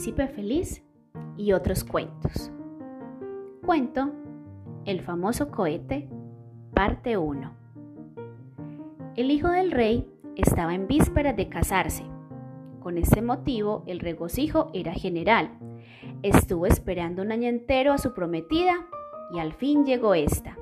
príncipe 0.00 0.28
feliz 0.28 0.82
y 1.36 1.52
otros 1.52 1.84
cuentos. 1.84 2.50
Cuento 3.66 4.10
El 4.86 5.02
famoso 5.02 5.50
cohete, 5.50 6.08
parte 6.72 7.18
1. 7.18 7.52
El 9.16 9.30
hijo 9.30 9.48
del 9.48 9.70
rey 9.70 10.10
estaba 10.36 10.74
en 10.74 10.86
vísperas 10.86 11.36
de 11.36 11.50
casarse. 11.50 12.04
Con 12.80 12.96
ese 12.96 13.20
motivo 13.20 13.84
el 13.86 14.00
regocijo 14.00 14.70
era 14.72 14.94
general. 14.94 15.50
Estuvo 16.22 16.64
esperando 16.64 17.20
un 17.20 17.30
año 17.30 17.50
entero 17.50 17.92
a 17.92 17.98
su 17.98 18.14
prometida 18.14 18.86
y 19.34 19.38
al 19.38 19.52
fin 19.52 19.84
llegó 19.84 20.14
esta. 20.14 20.56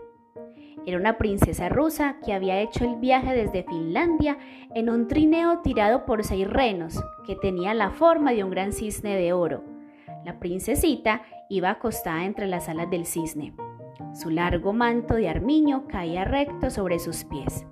Era 0.88 0.96
una 0.96 1.18
princesa 1.18 1.68
rusa 1.68 2.16
que 2.24 2.32
había 2.32 2.62
hecho 2.62 2.82
el 2.82 2.96
viaje 2.96 3.34
desde 3.34 3.62
Finlandia 3.62 4.38
en 4.74 4.88
un 4.88 5.06
trineo 5.06 5.58
tirado 5.58 6.06
por 6.06 6.24
seis 6.24 6.48
renos 6.48 6.98
que 7.26 7.36
tenía 7.36 7.74
la 7.74 7.90
forma 7.90 8.32
de 8.32 8.42
un 8.42 8.48
gran 8.48 8.72
cisne 8.72 9.14
de 9.14 9.34
oro. 9.34 9.62
La 10.24 10.38
princesita 10.38 11.20
iba 11.50 11.68
acostada 11.68 12.24
entre 12.24 12.46
las 12.46 12.70
alas 12.70 12.88
del 12.88 13.04
cisne. 13.04 13.52
Su 14.14 14.30
largo 14.30 14.72
manto 14.72 15.12
de 15.12 15.28
armiño 15.28 15.86
caía 15.88 16.24
recto 16.24 16.70
sobre 16.70 16.98
sus 17.00 17.24
pies. 17.24 17.66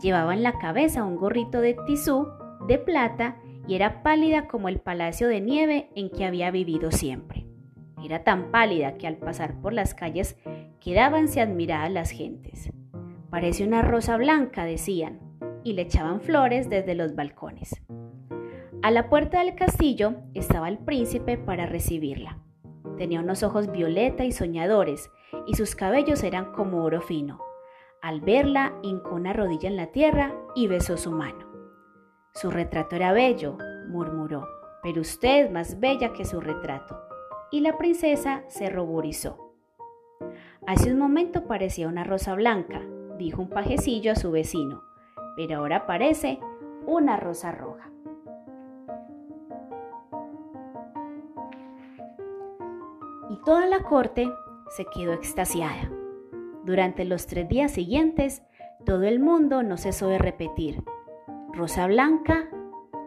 Llevaba 0.00 0.32
en 0.32 0.44
la 0.44 0.56
cabeza 0.56 1.02
un 1.02 1.16
gorrito 1.16 1.60
de 1.60 1.76
tisú 1.84 2.28
de 2.68 2.78
plata 2.78 3.38
y 3.66 3.74
era 3.74 4.04
pálida 4.04 4.46
como 4.46 4.68
el 4.68 4.78
palacio 4.78 5.26
de 5.26 5.40
nieve 5.40 5.90
en 5.96 6.10
que 6.10 6.24
había 6.24 6.52
vivido 6.52 6.92
siempre. 6.92 7.44
Era 8.04 8.22
tan 8.22 8.52
pálida 8.52 8.98
que 8.98 9.08
al 9.08 9.16
pasar 9.16 9.60
por 9.60 9.72
las 9.72 9.94
calles 9.94 10.36
quedábanse 10.80 11.40
admiradas 11.40 11.90
las 11.90 12.10
gentes. 12.10 12.70
Parece 13.30 13.64
una 13.64 13.82
rosa 13.82 14.16
blanca, 14.16 14.64
decían, 14.64 15.20
y 15.64 15.72
le 15.72 15.82
echaban 15.82 16.20
flores 16.20 16.70
desde 16.70 16.94
los 16.94 17.14
balcones. 17.14 17.82
A 18.82 18.90
la 18.90 19.08
puerta 19.08 19.40
del 19.40 19.54
castillo 19.56 20.14
estaba 20.34 20.68
el 20.68 20.78
príncipe 20.78 21.38
para 21.38 21.66
recibirla. 21.66 22.38
Tenía 22.96 23.20
unos 23.20 23.42
ojos 23.42 23.70
violeta 23.70 24.24
y 24.24 24.32
soñadores, 24.32 25.10
y 25.46 25.54
sus 25.54 25.74
cabellos 25.74 26.22
eran 26.22 26.52
como 26.52 26.84
oro 26.84 27.00
fino. 27.00 27.40
Al 28.00 28.20
verla, 28.20 28.74
hincó 28.82 29.16
una 29.16 29.32
rodilla 29.32 29.68
en 29.68 29.76
la 29.76 29.88
tierra 29.88 30.34
y 30.54 30.68
besó 30.68 30.96
su 30.96 31.10
mano. 31.10 31.46
Su 32.32 32.50
retrato 32.50 32.94
era 32.96 33.12
bello, 33.12 33.58
murmuró, 33.88 34.46
pero 34.82 35.00
usted 35.00 35.46
es 35.46 35.50
más 35.50 35.80
bella 35.80 36.12
que 36.12 36.24
su 36.24 36.40
retrato. 36.40 37.00
Y 37.50 37.60
la 37.60 37.76
princesa 37.78 38.44
se 38.48 38.70
ruborizó. 38.70 39.45
Hace 40.66 40.92
un 40.92 40.98
momento 40.98 41.44
parecía 41.44 41.86
una 41.86 42.02
rosa 42.02 42.34
blanca, 42.34 42.82
dijo 43.18 43.40
un 43.40 43.48
pajecillo 43.48 44.10
a 44.10 44.16
su 44.16 44.32
vecino, 44.32 44.82
pero 45.36 45.58
ahora 45.58 45.86
parece 45.86 46.40
una 46.86 47.16
rosa 47.16 47.52
roja. 47.52 47.88
Y 53.30 53.36
toda 53.44 53.66
la 53.66 53.84
corte 53.84 54.28
se 54.76 54.84
quedó 54.86 55.12
extasiada. 55.12 55.88
Durante 56.64 57.04
los 57.04 57.28
tres 57.28 57.48
días 57.48 57.70
siguientes, 57.70 58.42
todo 58.84 59.04
el 59.04 59.20
mundo 59.20 59.62
no 59.62 59.76
cesó 59.76 60.08
de 60.08 60.18
repetir, 60.18 60.82
rosa 61.52 61.86
blanca, 61.86 62.48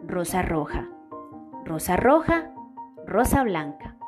rosa 0.06 0.40
roja, 0.40 0.88
rosa 1.66 1.98
roja, 1.98 2.54
rosa 3.06 3.42
blanca. 3.42 3.98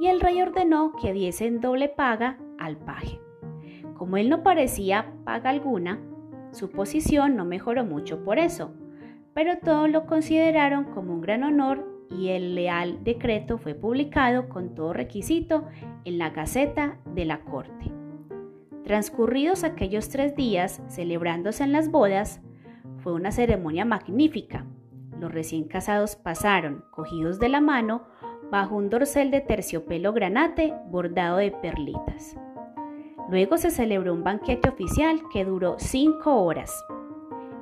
Y 0.00 0.06
el 0.06 0.22
rey 0.22 0.40
ordenó 0.40 0.92
que 0.92 1.12
diesen 1.12 1.60
doble 1.60 1.90
paga 1.90 2.38
paje. 2.76 3.20
Como 3.96 4.16
él 4.16 4.28
no 4.28 4.42
parecía 4.42 5.12
paga 5.24 5.50
alguna, 5.50 6.00
su 6.52 6.70
posición 6.70 7.36
no 7.36 7.44
mejoró 7.44 7.84
mucho 7.84 8.24
por 8.24 8.38
eso, 8.38 8.72
pero 9.34 9.58
todos 9.58 9.90
lo 9.90 10.06
consideraron 10.06 10.84
como 10.84 11.12
un 11.12 11.20
gran 11.20 11.42
honor 11.42 11.86
y 12.10 12.28
el 12.28 12.54
leal 12.54 13.04
decreto 13.04 13.58
fue 13.58 13.74
publicado 13.74 14.48
con 14.48 14.74
todo 14.74 14.92
requisito 14.92 15.66
en 16.04 16.18
la 16.18 16.30
Gaceta 16.30 16.98
de 17.14 17.24
la 17.24 17.40
Corte. 17.40 17.92
Transcurridos 18.84 19.64
aquellos 19.64 20.08
tres 20.08 20.34
días 20.34 20.82
celebrándose 20.88 21.62
en 21.64 21.72
las 21.72 21.90
bodas, 21.90 22.40
fue 22.98 23.12
una 23.12 23.30
ceremonia 23.30 23.84
magnífica. 23.84 24.64
Los 25.20 25.32
recién 25.32 25.64
casados 25.64 26.16
pasaron, 26.16 26.84
cogidos 26.90 27.38
de 27.38 27.48
la 27.48 27.60
mano, 27.60 28.04
bajo 28.50 28.76
un 28.76 28.88
dorsal 28.88 29.30
de 29.30 29.40
terciopelo 29.40 30.12
granate 30.12 30.74
bordado 30.86 31.36
de 31.36 31.50
perlitas. 31.50 32.36
Luego 33.30 33.58
se 33.58 33.70
celebró 33.70 34.14
un 34.14 34.24
banquete 34.24 34.70
oficial 34.70 35.20
que 35.30 35.44
duró 35.44 35.76
cinco 35.78 36.42
horas. 36.42 36.82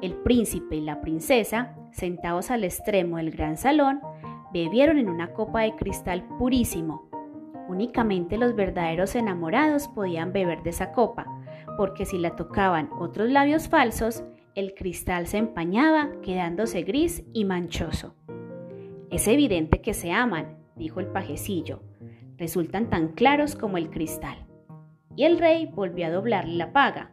El 0.00 0.14
príncipe 0.14 0.76
y 0.76 0.80
la 0.80 1.00
princesa, 1.00 1.74
sentados 1.90 2.52
al 2.52 2.62
extremo 2.62 3.16
del 3.16 3.32
gran 3.32 3.56
salón, 3.56 4.00
bebieron 4.52 4.98
en 4.98 5.08
una 5.08 5.32
copa 5.32 5.62
de 5.62 5.74
cristal 5.74 6.24
purísimo. 6.38 7.10
Únicamente 7.68 8.38
los 8.38 8.54
verdaderos 8.54 9.16
enamorados 9.16 9.88
podían 9.88 10.32
beber 10.32 10.62
de 10.62 10.70
esa 10.70 10.92
copa, 10.92 11.26
porque 11.76 12.06
si 12.06 12.16
la 12.16 12.36
tocaban 12.36 12.88
otros 13.00 13.28
labios 13.28 13.68
falsos, 13.68 14.22
el 14.54 14.72
cristal 14.72 15.26
se 15.26 15.38
empañaba, 15.38 16.12
quedándose 16.22 16.82
gris 16.82 17.24
y 17.32 17.44
manchoso. 17.44 18.14
Es 19.10 19.26
evidente 19.26 19.80
que 19.80 19.94
se 19.94 20.12
aman, 20.12 20.58
dijo 20.76 21.00
el 21.00 21.08
pajecillo. 21.08 21.82
Resultan 22.36 22.88
tan 22.88 23.08
claros 23.08 23.56
como 23.56 23.78
el 23.78 23.90
cristal 23.90 24.45
y 25.16 25.24
el 25.24 25.38
rey 25.38 25.66
volvió 25.66 26.06
a 26.06 26.10
doblarle 26.10 26.54
la 26.54 26.72
paga. 26.72 27.12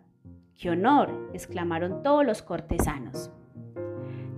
¡Qué 0.59 0.69
honor! 0.69 1.29
exclamaron 1.33 2.03
todos 2.03 2.25
los 2.25 2.41
cortesanos. 2.41 3.31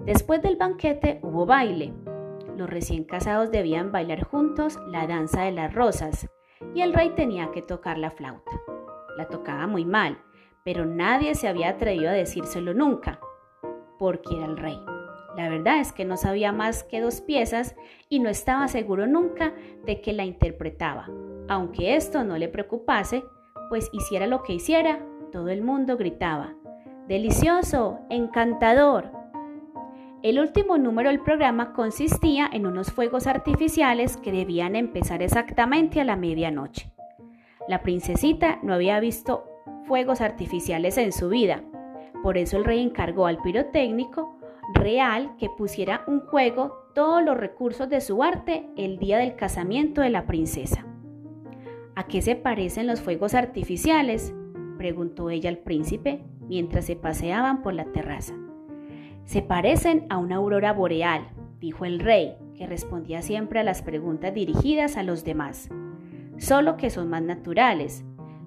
Después 0.05 0.41
del 0.41 0.55
banquete 0.55 1.19
hubo 1.23 1.45
baile. 1.45 1.93
Los 2.55 2.69
recién 2.69 3.03
casados 3.03 3.51
debían 3.51 3.91
bailar 3.91 4.23
juntos 4.23 4.79
la 4.87 5.07
danza 5.07 5.41
de 5.41 5.51
las 5.51 5.73
rosas 5.73 6.29
y 6.73 6.81
el 6.81 6.93
rey 6.93 7.09
tenía 7.15 7.51
que 7.51 7.61
tocar 7.61 7.97
la 7.97 8.11
flauta. 8.11 8.51
La 9.17 9.27
tocaba 9.27 9.67
muy 9.67 9.83
mal, 9.83 10.19
pero 10.63 10.85
nadie 10.85 11.35
se 11.35 11.47
había 11.47 11.69
atrevido 11.69 12.09
a 12.09 12.13
decírselo 12.13 12.73
nunca, 12.73 13.19
porque 13.97 14.35
era 14.35 14.45
el 14.45 14.57
rey. 14.57 14.79
La 15.35 15.49
verdad 15.49 15.79
es 15.79 15.91
que 15.91 16.05
no 16.05 16.15
sabía 16.15 16.51
más 16.53 16.83
que 16.83 17.01
dos 17.01 17.19
piezas 17.19 17.75
y 18.07 18.19
no 18.19 18.29
estaba 18.29 18.67
seguro 18.67 19.05
nunca 19.05 19.53
de 19.85 20.01
que 20.01 20.13
la 20.13 20.23
interpretaba, 20.23 21.09
aunque 21.49 21.95
esto 21.95 22.23
no 22.23 22.37
le 22.37 22.47
preocupase 22.47 23.23
pues 23.69 23.89
hiciera 23.91 24.27
lo 24.27 24.43
que 24.43 24.53
hiciera, 24.53 24.99
todo 25.31 25.49
el 25.49 25.61
mundo 25.61 25.97
gritaba, 25.97 26.55
¡Delicioso! 27.07 27.99
¡Encantador! 28.09 29.11
El 30.23 30.39
último 30.39 30.79
número 30.79 31.09
del 31.09 31.19
programa 31.19 31.73
consistía 31.73 32.49
en 32.51 32.65
unos 32.65 32.91
fuegos 32.91 33.27
artificiales 33.27 34.17
que 34.17 34.31
debían 34.31 34.75
empezar 34.75 35.21
exactamente 35.21 36.01
a 36.01 36.03
la 36.03 36.15
medianoche. 36.15 36.91
La 37.67 37.83
princesita 37.83 38.57
no 38.63 38.73
había 38.73 38.99
visto 38.99 39.45
fuegos 39.85 40.21
artificiales 40.21 40.97
en 40.97 41.11
su 41.11 41.29
vida, 41.29 41.63
por 42.23 42.39
eso 42.39 42.57
el 42.57 42.65
rey 42.65 42.81
encargó 42.81 43.27
al 43.27 43.37
pirotécnico 43.37 44.39
real 44.73 45.35
que 45.37 45.49
pusiera 45.49 46.03
un 46.07 46.21
juego 46.21 46.73
todos 46.95 47.23
los 47.23 47.37
recursos 47.37 47.87
de 47.87 48.01
su 48.01 48.23
arte 48.23 48.67
el 48.77 48.97
día 48.97 49.19
del 49.19 49.35
casamiento 49.35 50.01
de 50.01 50.09
la 50.09 50.25
princesa. 50.25 50.87
¿A 51.95 52.07
qué 52.07 52.21
se 52.21 52.35
parecen 52.35 52.87
los 52.87 53.01
fuegos 53.01 53.33
artificiales? 53.33 54.33
preguntó 54.77 55.29
ella 55.29 55.49
al 55.49 55.59
príncipe 55.59 56.23
mientras 56.41 56.85
se 56.85 56.97
paseaban 56.97 57.61
por 57.61 57.73
la 57.73 57.85
terraza. 57.85 58.35
Se 59.23 59.41
parecen 59.41 60.05
a 60.09 60.17
una 60.17 60.35
aurora 60.35 60.73
boreal, 60.73 61.29
dijo 61.59 61.85
el 61.85 61.99
rey, 61.99 62.35
que 62.53 62.67
respondía 62.67 63.21
siempre 63.21 63.59
a 63.59 63.63
las 63.63 63.81
preguntas 63.81 64.33
dirigidas 64.33 64.97
a 64.97 65.03
los 65.03 65.23
demás. 65.23 65.69
Solo 66.37 66.75
que 66.75 66.89
son 66.89 67.09
más 67.09 67.21
naturales. 67.21 68.03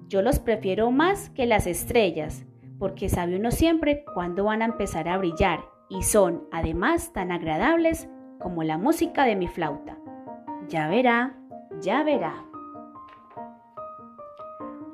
Yo 0.07 0.21
los 0.21 0.39
prefiero 0.39 0.91
más 0.91 1.31
que 1.31 1.47
las 1.47 1.65
estrellas, 1.65 2.45
porque 2.77 3.09
sabe 3.09 3.35
uno 3.35 3.51
siempre 3.51 4.05
cuándo 4.13 4.45
van 4.45 4.61
a 4.61 4.65
empezar 4.65 5.09
a 5.09 5.17
brillar 5.17 5.65
y 5.89 6.03
son 6.03 6.43
además 6.51 7.13
tan 7.13 7.31
agradables 7.31 8.07
como 8.39 8.63
la 8.63 8.77
música 8.77 9.25
de 9.25 9.35
mi 9.35 9.47
flauta. 9.47 9.97
Ya 10.67 10.87
verá, 10.87 11.35
ya 11.81 12.03
verá. 12.03 12.48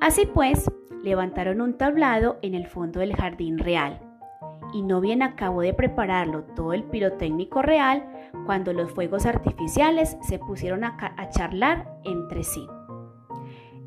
Así 0.06 0.28
pues, 0.28 0.69
levantaron 1.02 1.62
un 1.62 1.80
tablado 1.80 2.38
en 2.44 2.54
el 2.54 2.68
fondo 2.68 3.00
del 3.00 3.16
jardín 3.16 3.57
real, 3.57 4.00
y 4.72 4.84
no 4.84 5.02
bien 5.02 5.24
acabó 5.24 5.62
de 5.62 5.74
prepararlo 5.74 6.44
todo 6.56 6.74
el 6.74 6.84
pirotécnico 6.84 7.63
real 7.63 8.06
cuando 8.46 8.72
los 8.72 8.92
fuegos 8.92 9.25
artificiales 9.25 10.16
se 10.22 10.38
pusieron 10.38 10.84
a, 10.84 11.30
charlar 11.31 11.98
entre 12.04 12.44
sí. 12.44 12.68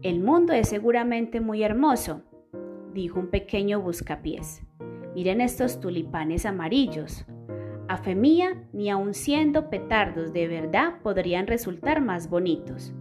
El 0.03 0.19
mundo 0.19 0.53
es 0.55 0.69
seguramente 0.69 1.41
muy 1.41 1.63
hermoso, 1.63 2.23
dijo 2.93 3.21
un 3.21 3.29
pequeño 3.29 3.81
buscapiés. 3.81 4.67
Miren 5.15 5.41
estos 5.41 5.79
tulipanes 5.79 6.47
amarillos. 6.47 7.27
A 7.87 7.97
fe 7.97 8.17
mía, 8.17 8.67
ni 8.73 8.91
aun 8.91 9.15
siendo 9.15 9.71
petardos 9.71 10.33
de 10.33 10.49
verdad 10.49 10.95
podrían 11.01 11.47
resultar 11.47 12.01
más 12.01 12.29
bonitos. 12.29 12.93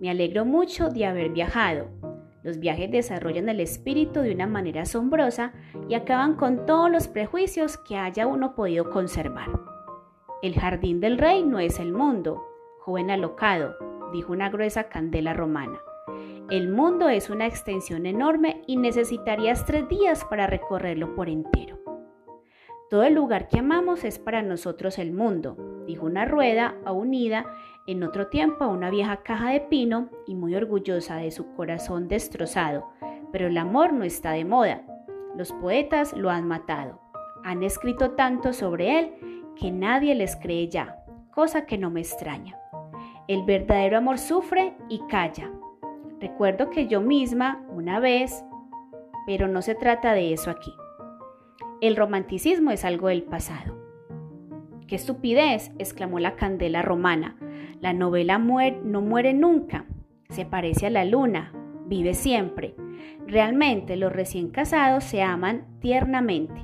Me 0.00 0.10
alegro 0.10 0.44
mucho 0.44 0.90
de 0.90 1.06
haber 1.06 1.30
viajado 1.30 2.05
los 2.46 2.60
viajes 2.60 2.88
desarrollan 2.92 3.48
el 3.48 3.58
espíritu 3.58 4.20
de 4.20 4.32
una 4.32 4.46
manera 4.46 4.82
asombrosa 4.82 5.52
y 5.88 5.94
acaban 5.94 6.36
con 6.36 6.64
todos 6.64 6.88
los 6.88 7.08
prejuicios 7.08 7.76
que 7.76 7.96
haya 7.96 8.28
uno 8.28 8.54
podido 8.54 8.88
conservar. 8.88 9.48
El 10.42 10.54
jardín 10.54 11.00
del 11.00 11.18
rey 11.18 11.42
no 11.42 11.58
es 11.58 11.80
el 11.80 11.92
mundo. 11.92 12.46
joven 12.78 13.10
alocado, 13.10 13.74
dijo 14.12 14.32
una 14.32 14.48
gruesa 14.48 14.84
candela 14.84 15.34
romana. 15.34 15.80
El 16.48 16.68
mundo 16.68 17.08
es 17.08 17.30
una 17.30 17.46
extensión 17.46 18.06
enorme 18.06 18.62
y 18.68 18.76
necesitarías 18.76 19.66
tres 19.66 19.88
días 19.88 20.24
para 20.24 20.46
recorrerlo 20.46 21.16
por 21.16 21.28
entero. 21.28 21.80
Todo 22.88 23.02
el 23.02 23.14
lugar 23.14 23.48
que 23.48 23.58
amamos 23.58 24.04
es 24.04 24.20
para 24.20 24.42
nosotros 24.42 25.00
el 25.00 25.12
mundo, 25.12 25.56
dijo 25.84 26.06
una 26.06 26.24
rueda 26.26 26.76
unida 26.86 27.44
en 27.86 28.02
otro 28.02 28.28
tiempo 28.28 28.66
una 28.66 28.90
vieja 28.90 29.18
caja 29.18 29.50
de 29.50 29.60
pino 29.60 30.08
y 30.26 30.34
muy 30.34 30.54
orgullosa 30.54 31.16
de 31.16 31.30
su 31.30 31.52
corazón 31.54 32.08
destrozado. 32.08 32.88
Pero 33.32 33.46
el 33.46 33.56
amor 33.58 33.92
no 33.92 34.04
está 34.04 34.32
de 34.32 34.44
moda. 34.44 34.82
Los 35.36 35.52
poetas 35.52 36.12
lo 36.16 36.30
han 36.30 36.46
matado. 36.46 37.00
Han 37.44 37.62
escrito 37.62 38.12
tanto 38.12 38.52
sobre 38.52 38.98
él 38.98 39.44
que 39.54 39.70
nadie 39.70 40.14
les 40.14 40.36
cree 40.36 40.68
ya, 40.68 41.04
cosa 41.30 41.66
que 41.66 41.78
no 41.78 41.90
me 41.90 42.00
extraña. 42.00 42.58
El 43.28 43.44
verdadero 43.44 43.98
amor 43.98 44.18
sufre 44.18 44.76
y 44.88 45.00
calla. 45.08 45.50
Recuerdo 46.20 46.70
que 46.70 46.88
yo 46.88 47.00
misma, 47.00 47.64
una 47.68 48.00
vez, 48.00 48.44
pero 49.26 49.48
no 49.48 49.62
se 49.62 49.74
trata 49.74 50.12
de 50.12 50.32
eso 50.32 50.50
aquí. 50.50 50.72
El 51.80 51.96
romanticismo 51.96 52.70
es 52.70 52.84
algo 52.84 53.08
del 53.08 53.22
pasado. 53.22 53.85
¡Qué 54.86 54.96
estupidez! 54.96 55.72
exclamó 55.78 56.18
la 56.20 56.36
candela 56.36 56.82
romana. 56.82 57.36
La 57.80 57.92
novela 57.92 58.38
no 58.38 59.00
muere 59.00 59.34
nunca. 59.34 59.84
Se 60.30 60.44
parece 60.44 60.86
a 60.86 60.90
la 60.90 61.04
luna. 61.04 61.52
Vive 61.86 62.14
siempre. 62.14 62.74
Realmente 63.26 63.96
los 63.96 64.12
recién 64.12 64.50
casados 64.50 65.04
se 65.04 65.22
aman 65.22 65.64
tiernamente. 65.80 66.62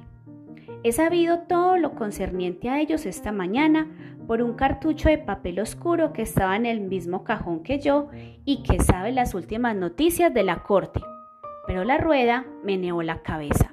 He 0.84 0.92
sabido 0.92 1.40
todo 1.40 1.76
lo 1.76 1.94
concerniente 1.94 2.69
a 2.69 2.80
ellos 2.80 3.06
esta 3.06 3.32
mañana 3.32 3.88
por 4.26 4.42
un 4.42 4.54
cartucho 4.54 5.08
de 5.08 5.19
papel 5.19 5.60
oscuro 5.60 6.12
que 6.12 6.22
estaba 6.22 6.56
en 6.56 6.66
el 6.66 6.80
mismo 6.80 7.24
cajón 7.24 7.62
que 7.62 7.78
yo 7.78 8.08
y 8.44 8.62
que 8.62 8.80
sabe 8.80 9.12
las 9.12 9.34
últimas 9.34 9.76
noticias 9.76 10.32
de 10.32 10.42
la 10.42 10.62
corte. 10.62 11.00
Pero 11.66 11.84
la 11.84 11.98
rueda 11.98 12.46
meneó 12.64 13.02
la 13.02 13.22
cabeza. 13.22 13.70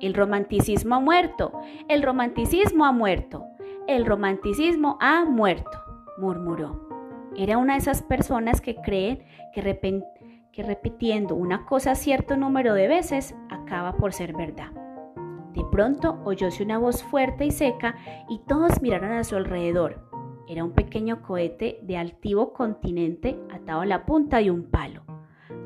El 0.00 0.14
romanticismo 0.14 0.96
ha 0.96 1.00
muerto, 1.00 1.52
el 1.88 2.02
romanticismo 2.02 2.84
ha 2.84 2.92
muerto, 2.92 3.47
el 3.88 4.04
romanticismo 4.04 4.98
ha 5.00 5.24
muerto, 5.24 5.82
murmuró. 6.18 6.88
Era 7.36 7.56
una 7.56 7.72
de 7.72 7.80
esas 7.80 8.02
personas 8.02 8.60
que 8.60 8.76
creen 8.76 9.24
que, 9.52 10.62
repitiendo 10.62 11.34
una 11.34 11.64
cosa 11.64 11.94
cierto 11.94 12.36
número 12.36 12.74
de 12.74 12.86
veces 12.86 13.34
acaba 13.48 13.96
por 13.96 14.12
ser 14.12 14.36
verdad. 14.36 14.72
De 15.54 15.64
pronto 15.72 16.20
oyóse 16.24 16.62
una 16.62 16.78
voz 16.78 17.02
fuerte 17.02 17.46
y 17.46 17.50
seca 17.50 17.96
y 18.28 18.40
todos 18.46 18.82
miraron 18.82 19.12
a 19.12 19.24
su 19.24 19.36
alrededor. 19.36 20.06
Era 20.48 20.64
un 20.64 20.72
pequeño 20.72 21.22
cohete 21.22 21.78
de 21.82 21.96
altivo 21.96 22.52
continente 22.52 23.38
atado 23.50 23.80
a 23.80 23.86
la 23.86 24.04
punta 24.04 24.38
de 24.38 24.50
un 24.50 24.70
palo. 24.70 25.02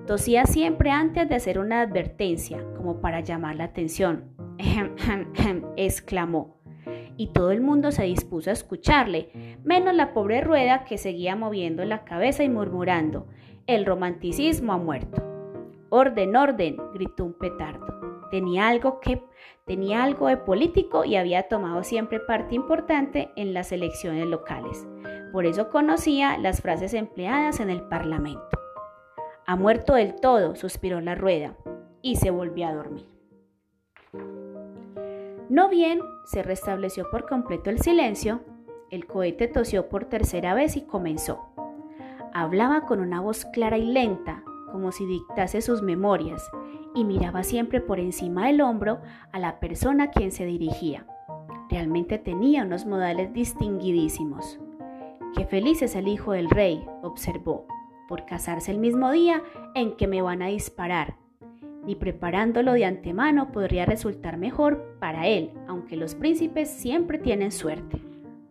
Tosía 0.06 0.44
siempre 0.46 0.90
antes 0.90 1.28
de 1.28 1.34
hacer 1.34 1.58
una 1.58 1.80
advertencia, 1.80 2.64
como 2.76 3.00
para 3.00 3.20
llamar 3.20 3.56
la 3.56 3.64
atención. 3.64 4.34
exclamó. 5.76 6.61
Y 7.16 7.28
todo 7.28 7.50
el 7.50 7.60
mundo 7.60 7.92
se 7.92 8.04
dispuso 8.04 8.50
a 8.50 8.54
escucharle, 8.54 9.58
menos 9.64 9.94
la 9.94 10.12
pobre 10.12 10.40
rueda 10.40 10.84
que 10.84 10.98
seguía 10.98 11.36
moviendo 11.36 11.84
la 11.84 12.04
cabeza 12.04 12.44
y 12.44 12.48
murmurando, 12.48 13.26
el 13.66 13.86
romanticismo 13.86 14.72
ha 14.72 14.78
muerto. 14.78 15.22
Orden, 15.90 16.34
orden, 16.36 16.76
gritó 16.94 17.24
un 17.24 17.34
petardo. 17.34 18.28
Tenía 18.30 18.68
algo 18.68 18.98
que 18.98 19.22
tenía 19.66 20.02
algo 20.02 20.28
de 20.28 20.38
político 20.38 21.04
y 21.04 21.16
había 21.16 21.48
tomado 21.48 21.84
siempre 21.84 22.18
parte 22.18 22.54
importante 22.54 23.30
en 23.36 23.54
las 23.54 23.72
elecciones 23.72 24.26
locales. 24.26 24.86
Por 25.32 25.46
eso 25.46 25.70
conocía 25.70 26.38
las 26.38 26.60
frases 26.60 26.94
empleadas 26.94 27.60
en 27.60 27.70
el 27.70 27.82
Parlamento. 27.82 28.48
Ha 29.46 29.56
muerto 29.56 29.94
del 29.94 30.14
todo, 30.14 30.56
suspiró 30.56 31.00
la 31.00 31.14
rueda, 31.14 31.56
y 32.00 32.16
se 32.16 32.30
volvió 32.30 32.66
a 32.66 32.74
dormir. 32.74 33.06
No 35.52 35.68
bien 35.68 36.00
se 36.24 36.42
restableció 36.42 37.10
por 37.10 37.28
completo 37.28 37.68
el 37.68 37.78
silencio, 37.78 38.40
el 38.90 39.04
cohete 39.04 39.48
tosió 39.48 39.90
por 39.90 40.06
tercera 40.06 40.54
vez 40.54 40.78
y 40.78 40.80
comenzó. 40.80 41.40
Hablaba 42.32 42.86
con 42.86 43.00
una 43.00 43.20
voz 43.20 43.44
clara 43.44 43.76
y 43.76 43.84
lenta, 43.84 44.44
como 44.70 44.92
si 44.92 45.04
dictase 45.04 45.60
sus 45.60 45.82
memorias, 45.82 46.42
y 46.94 47.04
miraba 47.04 47.42
siempre 47.42 47.82
por 47.82 48.00
encima 48.00 48.46
del 48.46 48.62
hombro 48.62 49.02
a 49.30 49.38
la 49.38 49.60
persona 49.60 50.04
a 50.04 50.10
quien 50.10 50.32
se 50.32 50.46
dirigía. 50.46 51.06
Realmente 51.68 52.16
tenía 52.16 52.64
unos 52.64 52.86
modales 52.86 53.34
distinguidísimos. 53.34 54.58
Qué 55.36 55.44
feliz 55.44 55.82
es 55.82 55.96
el 55.96 56.08
hijo 56.08 56.32
del 56.32 56.48
rey, 56.48 56.82
observó, 57.02 57.66
por 58.08 58.24
casarse 58.24 58.70
el 58.70 58.78
mismo 58.78 59.10
día 59.10 59.42
en 59.74 59.96
que 59.98 60.06
me 60.06 60.22
van 60.22 60.40
a 60.40 60.46
disparar. 60.46 61.21
Ni 61.84 61.96
preparándolo 61.96 62.72
de 62.72 62.84
antemano 62.84 63.50
podría 63.50 63.84
resultar 63.84 64.36
mejor 64.36 64.96
para 65.00 65.26
él, 65.26 65.50
aunque 65.66 65.96
los 65.96 66.14
príncipes 66.14 66.70
siempre 66.70 67.18
tienen 67.18 67.50
suerte. 67.50 68.00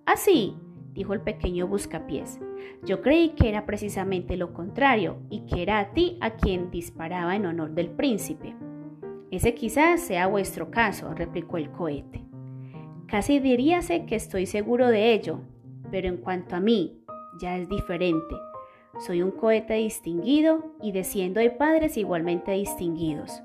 Así, 0.05 0.55
dijo 0.93 1.13
el 1.13 1.21
pequeño 1.21 1.67
buscapiés, 1.67 2.39
yo 2.83 3.01
creí 3.01 3.29
que 3.29 3.47
era 3.47 3.65
precisamente 3.65 4.35
lo 4.35 4.53
contrario 4.53 5.17
y 5.29 5.41
que 5.41 5.61
era 5.61 5.79
a 5.79 5.93
ti 5.93 6.17
a 6.19 6.31
quien 6.31 6.71
disparaba 6.71 7.35
en 7.35 7.45
honor 7.45 7.71
del 7.71 7.89
príncipe. 7.89 8.55
Ese 9.31 9.53
quizás 9.53 10.01
sea 10.01 10.27
vuestro 10.27 10.69
caso, 10.69 11.13
replicó 11.13 11.57
el 11.57 11.71
cohete. 11.71 12.25
Casi 13.07 13.39
diríase 13.39 14.05
que 14.05 14.15
estoy 14.15 14.45
seguro 14.45 14.87
de 14.87 15.13
ello, 15.13 15.39
pero 15.89 16.09
en 16.09 16.17
cuanto 16.17 16.55
a 16.55 16.59
mí, 16.59 17.01
ya 17.41 17.57
es 17.57 17.69
diferente. 17.69 18.35
Soy 19.05 19.23
un 19.23 19.31
cohete 19.31 19.73
distinguido 19.73 20.63
y 20.79 20.91
desciendo 20.91 21.39
de 21.39 21.49
padres 21.49 21.97
igualmente 21.97 22.51
distinguidos. 22.51 23.41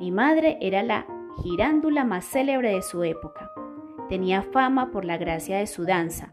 Mi 0.00 0.10
madre 0.10 0.56
era 0.62 0.82
la 0.82 1.06
girándula 1.42 2.04
más 2.04 2.24
célebre 2.24 2.72
de 2.72 2.80
su 2.80 3.04
época. 3.04 3.50
Tenía 4.08 4.40
fama 4.40 4.90
por 4.92 5.04
la 5.04 5.18
gracia 5.18 5.58
de 5.58 5.66
su 5.66 5.84
danza. 5.84 6.32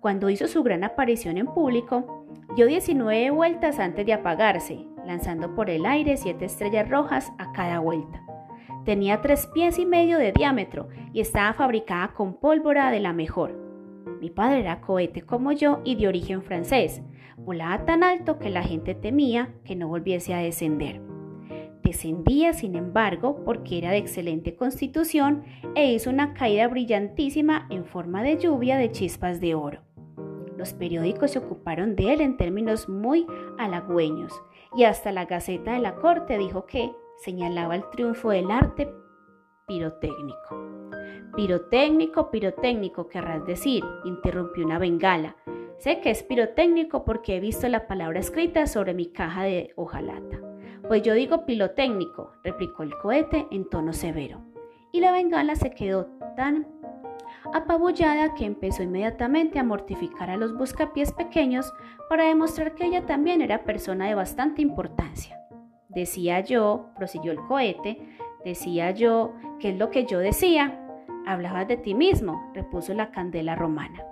Cuando 0.00 0.28
hizo 0.28 0.48
su 0.48 0.64
gran 0.64 0.82
aparición 0.82 1.38
en 1.38 1.46
público, 1.46 2.26
dio 2.56 2.66
19 2.66 3.30
vueltas 3.30 3.78
antes 3.78 4.04
de 4.04 4.14
apagarse, 4.14 4.84
lanzando 5.06 5.54
por 5.54 5.70
el 5.70 5.86
aire 5.86 6.16
siete 6.16 6.46
estrellas 6.46 6.88
rojas 6.88 7.32
a 7.38 7.52
cada 7.52 7.78
vuelta. 7.78 8.20
Tenía 8.84 9.20
tres 9.20 9.46
pies 9.46 9.78
y 9.78 9.86
medio 9.86 10.18
de 10.18 10.32
diámetro 10.32 10.88
y 11.12 11.20
estaba 11.20 11.52
fabricada 11.52 12.08
con 12.08 12.34
pólvora 12.34 12.90
de 12.90 12.98
la 12.98 13.12
mejor. 13.12 13.56
Mi 14.20 14.30
padre 14.30 14.60
era 14.60 14.80
cohete 14.80 15.22
como 15.22 15.52
yo 15.52 15.80
y 15.84 15.94
de 15.94 16.08
origen 16.08 16.42
francés, 16.42 17.02
Volaba 17.44 17.84
tan 17.84 18.02
alto 18.02 18.38
que 18.38 18.50
la 18.50 18.62
gente 18.62 18.94
temía 18.94 19.54
que 19.64 19.76
no 19.76 19.88
volviese 19.88 20.34
a 20.34 20.38
descender. 20.38 21.00
Descendía, 21.82 22.52
sin 22.52 22.76
embargo, 22.76 23.42
porque 23.44 23.78
era 23.78 23.90
de 23.90 23.96
excelente 23.96 24.54
constitución 24.54 25.42
e 25.74 25.92
hizo 25.92 26.10
una 26.10 26.34
caída 26.34 26.68
brillantísima 26.68 27.66
en 27.70 27.84
forma 27.84 28.22
de 28.22 28.38
lluvia 28.38 28.76
de 28.76 28.92
chispas 28.92 29.40
de 29.40 29.54
oro. 29.54 29.80
Los 30.56 30.74
periódicos 30.74 31.30
se 31.30 31.38
ocuparon 31.38 31.96
de 31.96 32.12
él 32.12 32.20
en 32.20 32.36
términos 32.36 32.88
muy 32.88 33.26
halagüeños 33.58 34.32
y 34.76 34.84
hasta 34.84 35.10
la 35.10 35.24
Gaceta 35.24 35.72
de 35.72 35.80
la 35.80 35.96
Corte 35.96 36.36
dijo 36.36 36.66
que 36.66 36.92
señalaba 37.16 37.76
el 37.76 37.88
triunfo 37.90 38.30
del 38.30 38.50
arte 38.50 38.92
pirotécnico. 39.66 40.90
Pirotécnico, 41.34 42.30
pirotécnico, 42.30 43.08
querrás 43.08 43.46
decir, 43.46 43.82
interrumpió 44.04 44.66
una 44.66 44.78
bengala, 44.78 45.36
Sé 45.80 46.02
que 46.02 46.10
es 46.10 46.22
pirotécnico 46.22 47.06
porque 47.06 47.36
he 47.36 47.40
visto 47.40 47.66
la 47.66 47.86
palabra 47.86 48.20
escrita 48.20 48.66
sobre 48.66 48.92
mi 48.92 49.06
caja 49.06 49.44
de 49.44 49.72
hojalata. 49.76 50.38
Pues 50.86 51.00
yo 51.00 51.14
digo 51.14 51.46
pirotécnico, 51.46 52.32
replicó 52.44 52.82
el 52.82 52.94
cohete 52.98 53.46
en 53.50 53.66
tono 53.66 53.94
severo. 53.94 54.42
Y 54.92 55.00
la 55.00 55.10
bengala 55.10 55.56
se 55.56 55.70
quedó 55.70 56.04
tan 56.36 56.68
apabullada 57.54 58.34
que 58.34 58.44
empezó 58.44 58.82
inmediatamente 58.82 59.58
a 59.58 59.64
mortificar 59.64 60.28
a 60.28 60.36
los 60.36 60.54
buscapiés 60.54 61.12
pequeños 61.12 61.72
para 62.10 62.24
demostrar 62.24 62.74
que 62.74 62.84
ella 62.84 63.06
también 63.06 63.40
era 63.40 63.64
persona 63.64 64.06
de 64.06 64.14
bastante 64.14 64.60
importancia. 64.60 65.40
Decía 65.88 66.40
yo, 66.40 66.90
prosiguió 66.94 67.32
el 67.32 67.40
cohete, 67.40 68.06
decía 68.44 68.90
yo, 68.90 69.32
¿qué 69.58 69.70
es 69.70 69.78
lo 69.78 69.90
que 69.90 70.04
yo 70.04 70.18
decía? 70.18 70.78
Hablabas 71.26 71.68
de 71.68 71.78
ti 71.78 71.94
mismo, 71.94 72.50
repuso 72.52 72.92
la 72.92 73.10
candela 73.12 73.54
romana. 73.54 74.04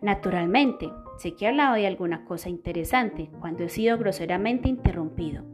Naturalmente, 0.00 0.90
sé 1.18 1.34
que 1.34 1.44
he 1.44 1.48
hablado 1.48 1.74
de 1.74 1.86
alguna 1.86 2.24
cosa 2.24 2.48
interesante 2.48 3.30
cuando 3.40 3.64
he 3.64 3.68
sido 3.68 3.98
groseramente 3.98 4.68
interrumpido. 4.68 5.44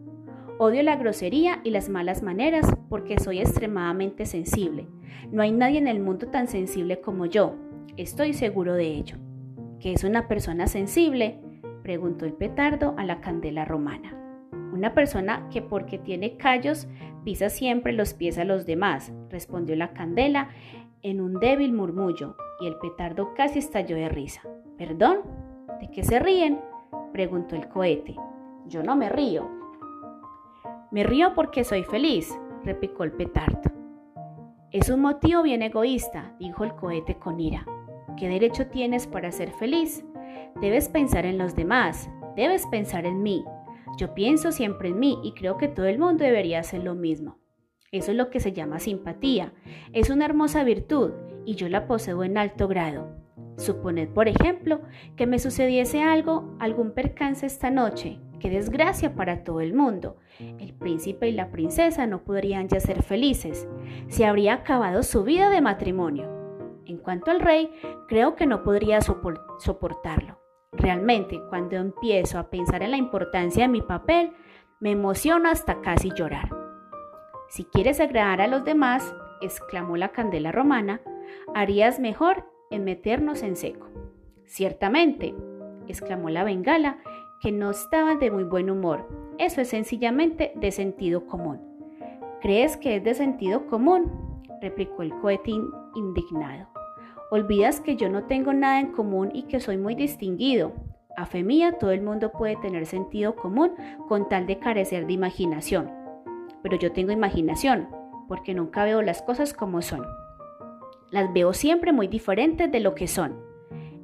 Odio 0.59 0.83
la 0.83 0.97
grosería 0.97 1.61
y 1.63 1.71
las 1.71 1.89
malas 1.89 2.23
maneras 2.23 2.67
porque 2.89 3.21
soy 3.21 3.39
extremadamente 3.39 4.27
sensible. 4.27 4.89
No 5.31 5.43
hay 5.43 5.53
nadie 5.53 5.79
en 5.79 5.87
el 5.87 6.01
mundo 6.01 6.29
tan 6.29 6.49
sensible 6.49 7.01
como 7.01 7.27
yo. 7.27 7.55
Estoy 7.97 8.33
seguro 8.33 8.75
de 8.75 8.87
ello. 8.87 9.17
¿Qué 9.79 9.93
es 9.93 10.03
una 10.05 10.27
persona 10.27 10.67
sensible? 10.67 11.39
preguntó 11.83 12.25
el 12.25 12.33
petardo 12.33 12.95
a 12.99 13.05
la 13.05 13.21
candela 13.21 13.65
romana. 13.65 14.15
Una 14.73 14.95
persona 14.95 15.49
que 15.51 15.63
porque 15.63 15.99
tiene 15.99 16.37
callos 16.37 16.89
pisa 17.25 17.51
siempre 17.51 17.93
los 17.93 18.15
pies 18.15 18.39
a 18.39 18.45
los 18.45 18.67
demás, 18.67 19.13
respondió 19.31 19.77
la 19.77 19.93
candela 19.93 20.49
en 21.03 21.21
un 21.21 21.39
débil 21.39 21.73
murmullo, 21.73 22.37
y 22.61 22.67
el 22.67 22.77
petardo 22.79 23.33
casi 23.35 23.61
estalló 23.61 23.97
de 23.97 24.09
risa. 24.09 24.43
¿Perdón? 24.77 25.21
¿De 25.81 25.91
qué 25.91 26.03
se 26.03 26.19
ríen? 26.19 26.61
preguntó 27.13 27.57
el 27.57 27.69
cohete. 27.69 28.17
Yo 28.67 28.83
no 28.83 28.97
me 28.97 29.09
río. 29.09 29.49
Me 30.91 31.05
río 31.05 31.35
porque 31.35 31.65
soy 31.65 31.85
feliz, 31.85 32.37
replicó 32.65 33.05
el 33.05 33.13
petardo. 33.13 33.71
Es 34.71 34.91
un 34.91 35.01
motivo 35.01 35.43
bien 35.43 35.63
egoísta, 35.63 36.35
dijo 36.39 36.65
el 36.65 36.75
cohete 36.75 37.17
con 37.17 37.41
ira. 37.41 37.65
¿Qué 38.17 38.29
derecho 38.29 38.67
tienes 38.67 39.07
para 39.07 39.33
ser 39.33 39.53
feliz? 39.53 40.05
Debes 40.61 40.89
pensar 40.89 41.25
en 41.25 41.39
los 41.39 41.55
demás, 41.55 42.11
debes 42.37 42.67
pensar 42.67 43.07
en 43.07 43.23
mí. 43.23 43.45
Yo 43.97 44.15
pienso 44.15 44.53
siempre 44.53 44.89
en 44.89 44.99
mí 44.99 45.19
y 45.23 45.33
creo 45.33 45.57
que 45.57 45.69
todo 45.69 45.87
el 45.87 45.99
mundo 45.99 46.25
debería 46.25 46.61
hacer 46.61 46.83
lo 46.85 46.95
mismo. 46.95 47.39
Eso 47.91 48.11
es 48.11 48.17
lo 48.17 48.29
que 48.29 48.41
se 48.41 48.53
llama 48.53 48.79
simpatía. 48.79 49.53
Es 49.93 50.11
una 50.11 50.27
hermosa 50.27 50.65
virtud 50.65 51.13
y 51.47 51.55
yo 51.55 51.69
la 51.69 51.87
poseo 51.87 52.23
en 52.25 52.37
alto 52.37 52.69
grado. 52.69 53.18
Suponed, 53.59 54.09
por 54.11 54.29
ejemplo, 54.29 54.81
que 55.17 55.27
me 55.27 55.41
sucediese 55.41 56.01
algo, 56.01 56.57
algún 56.61 56.93
percance 56.93 57.45
esta 57.45 57.71
noche. 57.71 58.21
Qué 58.39 58.51
desgracia 58.51 59.17
para 59.17 59.43
todo 59.43 59.61
el 59.61 59.75
mundo. 59.75 60.17
El 60.39 60.73
príncipe 60.75 61.29
y 61.29 61.33
la 61.33 61.51
princesa 61.51 62.07
no 62.07 62.23
podrían 62.23 62.69
ya 62.69 62.79
ser 62.79 63.03
felices. 63.03 63.69
Se 64.07 64.25
habría 64.25 64.55
acabado 64.55 65.03
su 65.03 65.25
vida 65.25 65.51
de 65.51 65.61
matrimonio. 65.61 66.31
En 66.87 66.99
cuanto 66.99 67.33
al 67.33 67.41
rey, 67.41 67.71
creo 68.07 68.37
que 68.37 68.47
no 68.47 68.63
podría 68.63 69.01
soportarlo. 69.01 70.39
Realmente, 70.73 71.41
cuando 71.49 71.77
empiezo 71.77 72.39
a 72.39 72.51
pensar 72.51 72.85
en 72.85 72.93
la 72.93 72.97
importancia 72.97 73.65
de 73.65 73.69
mi 73.69 73.83
papel, 73.83 74.33
me 74.79 74.93
emociono 74.93 75.49
hasta 75.51 75.81
casi 75.81 76.13
llorar. 76.15 76.49
Si 77.49 77.65
quieres 77.65 77.99
agradar 77.99 78.41
a 78.41 78.47
los 78.47 78.65
demás, 78.65 79.15
exclamó 79.41 79.97
la 79.97 80.11
candela 80.11 80.53
romana, 80.53 81.01
harías 81.55 81.99
mejor 81.99 82.45
en 82.71 82.85
meternos 82.85 83.43
en 83.43 83.57
seco. 83.57 83.89
Ciertamente, 84.45 85.35
exclamó 85.87 86.31
la 86.31 86.45
bengala, 86.45 86.99
que 87.41 87.53
no 87.53 87.71
estaba 87.71 88.17
de 88.17 88.31
muy 88.31 88.45
buen 88.45 88.71
humor. 88.71 89.09
Eso 89.39 89.61
es 89.61 89.69
sencillamente 89.69 90.53
de 90.57 90.73
sentido 90.73 91.27
común. 91.27 91.61
¿Crees 92.41 92.77
que 92.77 92.97
es 92.97 93.05
de 93.05 93.15
sentido 93.15 93.67
común? 93.67 94.11
replicó 94.61 95.03
el 95.03 95.15
cohetín 95.21 95.71
indignado. 95.95 96.69
Olvidas 97.31 97.81
que 97.81 97.97
yo 97.97 98.09
no 98.09 98.25
tengo 98.25 98.53
nada 98.53 98.81
en 98.81 98.93
común 98.93 99.31
y 99.33 99.43
que 99.45 99.61
soy 99.61 99.77
muy 99.77 99.95
distinguido. 99.95 100.73
A 101.17 101.27
fe 101.27 101.43
mía, 101.43 101.79
todo 101.79 101.93
el 101.93 102.01
mundo 102.01 102.33
puede 102.33 102.57
tener 102.57 102.87
sentido 102.87 103.37
común 103.37 103.73
con 104.09 104.29
tal 104.29 104.47
de 104.47 104.59
carecer 104.59 105.07
de 105.07 105.13
imaginación. 105.13 105.91
Pero 106.63 106.77
yo 106.77 106.93
tengo 106.93 107.13
imaginación, 107.13 107.89
porque 108.29 108.55
nunca 108.55 108.85
veo 108.85 109.03
las 109.03 109.23
cosas 109.23 109.53
como 109.53 109.83
son. 109.83 110.05
Las 111.11 111.33
veo 111.33 111.53
siempre 111.53 111.93
muy 111.93 112.09
diferentes 112.09 112.71
de 112.71 112.81
lo 112.81 112.95
que 112.95 113.07
son. 113.07 113.41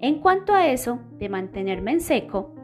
En 0.00 0.20
cuanto 0.20 0.54
a 0.54 0.68
eso, 0.68 1.00
de 1.18 1.28
mantenerme 1.28 1.92
en 1.92 2.00
seco, 2.00 2.54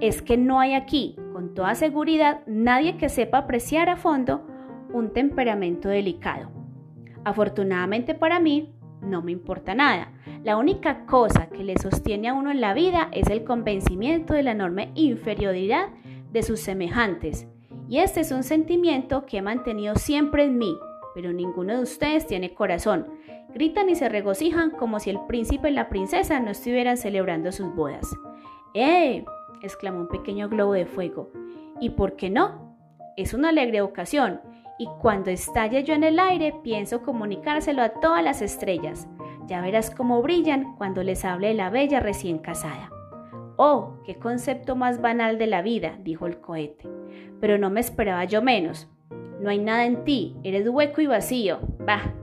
es 0.00 0.22
que 0.22 0.36
no 0.36 0.60
hay 0.60 0.74
aquí, 0.74 1.16
con 1.32 1.54
toda 1.54 1.74
seguridad, 1.74 2.40
nadie 2.46 2.96
que 2.96 3.08
sepa 3.08 3.38
apreciar 3.38 3.88
a 3.88 3.96
fondo 3.96 4.46
un 4.92 5.12
temperamento 5.12 5.88
delicado. 5.88 6.50
Afortunadamente 7.24 8.14
para 8.14 8.40
mí, 8.40 8.74
no 9.02 9.22
me 9.22 9.32
importa 9.32 9.74
nada. 9.74 10.12
La 10.44 10.56
única 10.56 11.06
cosa 11.06 11.48
que 11.48 11.64
le 11.64 11.76
sostiene 11.78 12.28
a 12.28 12.34
uno 12.34 12.50
en 12.50 12.60
la 12.60 12.74
vida 12.74 13.08
es 13.12 13.28
el 13.28 13.44
convencimiento 13.44 14.34
de 14.34 14.42
la 14.42 14.52
enorme 14.52 14.90
inferioridad 14.94 15.88
de 16.32 16.42
sus 16.42 16.60
semejantes. 16.60 17.46
Y 17.88 17.98
este 17.98 18.20
es 18.20 18.30
un 18.30 18.42
sentimiento 18.42 19.26
que 19.26 19.38
he 19.38 19.42
mantenido 19.42 19.96
siempre 19.96 20.44
en 20.44 20.58
mí, 20.58 20.76
pero 21.14 21.32
ninguno 21.32 21.74
de 21.74 21.82
ustedes 21.82 22.26
tiene 22.26 22.54
corazón. 22.54 23.06
Gritan 23.54 23.88
y 23.90 23.94
se 23.94 24.08
regocijan 24.08 24.70
como 24.70 25.00
si 25.00 25.10
el 25.10 25.20
príncipe 25.26 25.70
y 25.70 25.74
la 25.74 25.88
princesa 25.88 26.38
no 26.40 26.50
estuvieran 26.50 26.96
celebrando 26.96 27.52
sus 27.52 27.74
bodas. 27.74 28.06
¡Eh! 28.74 29.24
exclamó 29.62 30.00
un 30.00 30.08
pequeño 30.08 30.48
globo 30.48 30.72
de 30.72 30.86
fuego. 30.86 31.30
¿Y 31.80 31.90
por 31.90 32.16
qué 32.16 32.30
no? 32.30 32.76
Es 33.16 33.34
una 33.34 33.50
alegre 33.50 33.82
ocasión 33.82 34.40
y 34.78 34.88
cuando 35.00 35.30
estalle 35.30 35.84
yo 35.84 35.94
en 35.94 36.04
el 36.04 36.18
aire 36.18 36.54
pienso 36.62 37.02
comunicárselo 37.02 37.82
a 37.82 37.90
todas 38.00 38.24
las 38.24 38.40
estrellas. 38.40 39.08
Ya 39.46 39.60
verás 39.60 39.90
cómo 39.90 40.22
brillan 40.22 40.76
cuando 40.76 41.02
les 41.02 41.24
hable 41.24 41.52
la 41.52 41.68
bella 41.70 42.00
recién 42.00 42.38
casada. 42.38 42.90
Oh, 43.56 43.98
qué 44.06 44.14
concepto 44.14 44.76
más 44.76 45.02
banal 45.02 45.36
de 45.36 45.46
la 45.46 45.60
vida, 45.60 45.98
dijo 46.02 46.26
el 46.26 46.40
cohete. 46.40 46.88
Pero 47.40 47.58
no 47.58 47.68
me 47.68 47.80
esperaba 47.80 48.24
yo 48.24 48.40
menos. 48.40 48.88
No 49.40 49.50
hay 49.50 49.58
nada 49.58 49.84
en 49.84 50.04
ti, 50.04 50.36
eres 50.44 50.66
hueco 50.68 51.00
y 51.02 51.06
vacío. 51.06 51.58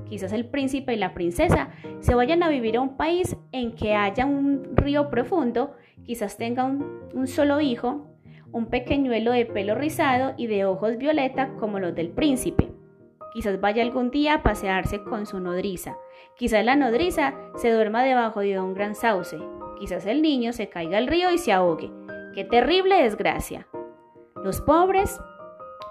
Quizás 0.07 0.31
el 0.31 0.45
príncipe 0.45 0.93
y 0.93 0.97
la 0.97 1.13
princesa 1.13 1.69
se 1.99 2.15
vayan 2.15 2.43
a 2.43 2.49
vivir 2.49 2.77
a 2.77 2.81
un 2.81 2.95
país 2.95 3.35
en 3.51 3.75
que 3.75 3.95
haya 3.95 4.25
un 4.25 4.75
río 4.75 5.09
profundo, 5.09 5.75
quizás 6.05 6.37
tenga 6.37 6.63
un, 6.63 7.09
un 7.13 7.27
solo 7.27 7.59
hijo, 7.59 8.07
un 8.51 8.67
pequeñuelo 8.67 9.31
de 9.31 9.45
pelo 9.45 9.75
rizado 9.75 10.33
y 10.37 10.47
de 10.47 10.65
ojos 10.65 10.97
violeta 10.97 11.53
como 11.59 11.79
los 11.79 11.93
del 11.93 12.09
príncipe. 12.09 12.69
Quizás 13.33 13.59
vaya 13.59 13.83
algún 13.83 14.09
día 14.09 14.35
a 14.35 14.43
pasearse 14.43 15.03
con 15.03 15.25
su 15.25 15.39
nodriza. 15.39 15.97
Quizás 16.37 16.63
la 16.63 16.75
nodriza 16.75 17.35
se 17.55 17.71
duerma 17.71 18.03
debajo 18.03 18.39
de 18.39 18.59
un 18.59 18.73
gran 18.73 18.95
sauce. 18.95 19.37
Quizás 19.79 20.05
el 20.05 20.21
niño 20.21 20.53
se 20.53 20.69
caiga 20.69 20.97
al 20.97 21.07
río 21.07 21.31
y 21.31 21.37
se 21.37 21.51
ahogue. 21.51 21.91
¡Qué 22.33 22.45
terrible 22.45 23.03
desgracia! 23.03 23.67
Los 24.43 24.61
pobres, 24.61 25.19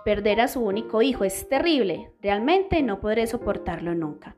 perder 0.06 0.40
a 0.40 0.46
su 0.46 0.60
único 0.60 1.02
hijo 1.02 1.24
es 1.24 1.48
terrible. 1.48 2.12
Realmente 2.22 2.80
no 2.80 3.00
podré 3.00 3.26
soportarlo 3.26 3.92
nunca. 3.96 4.36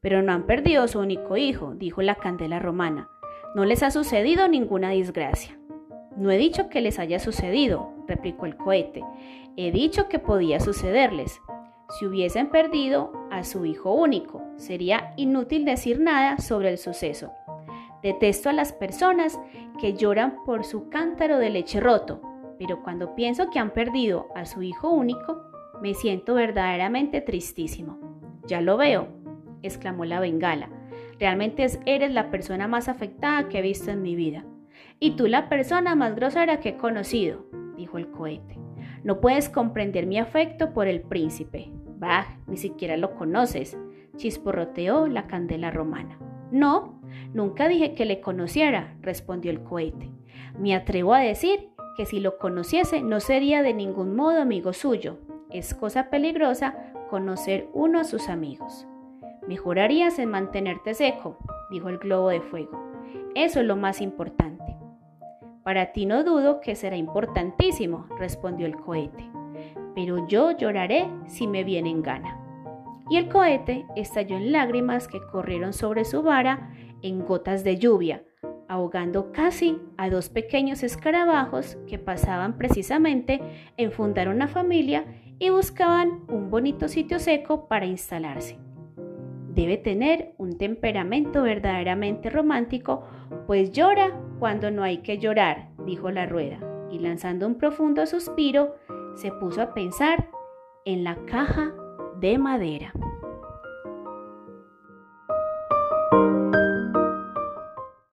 Pero 0.00 0.22
no 0.22 0.32
han 0.32 0.46
perdido 0.46 0.88
su 0.88 1.00
único 1.00 1.36
hijo, 1.36 1.74
dijo 1.74 2.00
la 2.00 2.14
candela 2.14 2.60
romana. 2.60 3.10
No 3.54 3.66
les 3.66 3.82
ha 3.82 3.90
sucedido 3.90 4.48
ninguna 4.48 4.88
desgracia. 4.88 5.58
No 6.16 6.30
he 6.30 6.38
dicho 6.38 6.70
que 6.70 6.80
les 6.80 6.98
haya 6.98 7.18
sucedido, 7.18 7.92
replicó 8.08 8.46
el 8.46 8.56
cohete. 8.56 9.04
He 9.58 9.70
dicho 9.70 10.08
que 10.08 10.18
podía 10.18 10.60
sucederles. 10.60 11.42
Si 11.98 12.06
hubiesen 12.06 12.48
perdido 12.48 13.12
a 13.30 13.44
su 13.44 13.66
hijo 13.66 13.92
único, 13.92 14.42
sería 14.56 15.12
inútil 15.18 15.66
decir 15.66 16.00
nada 16.00 16.38
sobre 16.38 16.70
el 16.70 16.78
suceso. 16.78 17.32
Detesto 18.02 18.48
a 18.48 18.54
las 18.54 18.72
personas 18.72 19.38
que 19.78 19.92
lloran 19.92 20.42
por 20.46 20.64
su 20.64 20.88
cántaro 20.88 21.36
de 21.36 21.50
leche 21.50 21.80
roto, 21.80 22.31
pero 22.58 22.82
cuando 22.82 23.14
pienso 23.14 23.50
que 23.50 23.58
han 23.58 23.72
perdido 23.72 24.28
a 24.34 24.44
su 24.44 24.62
hijo 24.62 24.90
único, 24.90 25.42
me 25.82 25.94
siento 25.94 26.34
verdaderamente 26.34 27.20
tristísimo. 27.20 27.98
Ya 28.46 28.60
lo 28.60 28.76
veo, 28.76 29.08
exclamó 29.62 30.04
la 30.04 30.20
bengala. 30.20 30.68
Realmente 31.18 31.66
eres 31.86 32.12
la 32.12 32.30
persona 32.30 32.68
más 32.68 32.88
afectada 32.88 33.48
que 33.48 33.58
he 33.58 33.62
visto 33.62 33.90
en 33.90 34.02
mi 34.02 34.14
vida. 34.14 34.44
Y 35.00 35.12
tú 35.12 35.26
la 35.26 35.48
persona 35.48 35.94
más 35.94 36.14
grosera 36.14 36.60
que 36.60 36.70
he 36.70 36.76
conocido, 36.76 37.46
dijo 37.76 37.98
el 37.98 38.10
cohete. 38.10 38.58
No 39.04 39.20
puedes 39.20 39.48
comprender 39.48 40.06
mi 40.06 40.18
afecto 40.18 40.72
por 40.72 40.86
el 40.86 41.00
príncipe. 41.00 41.70
Bah, 41.98 42.38
ni 42.46 42.56
siquiera 42.56 42.96
lo 42.96 43.14
conoces, 43.14 43.76
chisporroteó 44.16 45.08
la 45.08 45.26
candela 45.26 45.70
romana. 45.70 46.18
No, 46.50 47.00
nunca 47.32 47.68
dije 47.68 47.94
que 47.94 48.04
le 48.04 48.20
conociera, 48.20 48.96
respondió 49.00 49.50
el 49.50 49.62
cohete. 49.62 50.10
Me 50.58 50.74
atrevo 50.74 51.14
a 51.14 51.20
decir 51.20 51.70
que 51.96 52.06
si 52.06 52.20
lo 52.20 52.38
conociese 52.38 53.02
no 53.02 53.20
sería 53.20 53.62
de 53.62 53.74
ningún 53.74 54.16
modo 54.16 54.40
amigo 54.40 54.72
suyo. 54.72 55.18
Es 55.50 55.74
cosa 55.74 56.08
peligrosa 56.10 56.74
conocer 57.10 57.68
uno 57.72 58.00
a 58.00 58.04
sus 58.04 58.28
amigos. 58.28 58.86
Mejorarías 59.46 60.18
en 60.18 60.30
mantenerte 60.30 60.94
seco, 60.94 61.36
dijo 61.70 61.88
el 61.88 61.98
globo 61.98 62.28
de 62.28 62.40
fuego. 62.40 62.80
Eso 63.34 63.60
es 63.60 63.66
lo 63.66 63.76
más 63.76 64.00
importante. 64.00 64.76
Para 65.62 65.92
ti 65.92 66.06
no 66.06 66.24
dudo 66.24 66.60
que 66.60 66.74
será 66.74 66.96
importantísimo, 66.96 68.06
respondió 68.18 68.66
el 68.66 68.76
cohete, 68.76 69.30
pero 69.94 70.26
yo 70.26 70.52
lloraré 70.52 71.08
si 71.26 71.46
me 71.46 71.64
viene 71.64 71.90
en 71.90 72.02
gana. 72.02 72.38
Y 73.10 73.16
el 73.16 73.28
cohete 73.28 73.84
estalló 73.94 74.36
en 74.36 74.52
lágrimas 74.52 75.06
que 75.06 75.20
corrieron 75.20 75.72
sobre 75.72 76.04
su 76.04 76.22
vara 76.22 76.70
en 77.02 77.24
gotas 77.24 77.62
de 77.62 77.78
lluvia, 77.78 78.24
ahogando 78.72 79.32
casi 79.32 79.78
a 79.98 80.08
dos 80.08 80.30
pequeños 80.30 80.82
escarabajos 80.82 81.76
que 81.86 81.98
pasaban 81.98 82.56
precisamente 82.56 83.42
en 83.76 83.92
fundar 83.92 84.28
una 84.28 84.48
familia 84.48 85.04
y 85.38 85.50
buscaban 85.50 86.22
un 86.28 86.48
bonito 86.48 86.88
sitio 86.88 87.18
seco 87.18 87.68
para 87.68 87.84
instalarse. 87.84 88.58
Debe 89.54 89.76
tener 89.76 90.34
un 90.38 90.56
temperamento 90.56 91.42
verdaderamente 91.42 92.30
romántico, 92.30 93.06
pues 93.46 93.72
llora 93.72 94.18
cuando 94.38 94.70
no 94.70 94.82
hay 94.82 94.98
que 94.98 95.18
llorar, 95.18 95.68
dijo 95.84 96.10
la 96.10 96.24
rueda, 96.24 96.58
y 96.90 96.98
lanzando 96.98 97.46
un 97.46 97.56
profundo 97.56 98.06
suspiro, 98.06 98.76
se 99.16 99.32
puso 99.32 99.60
a 99.60 99.74
pensar 99.74 100.30
en 100.86 101.04
la 101.04 101.16
caja 101.26 101.74
de 102.18 102.38
madera. 102.38 102.94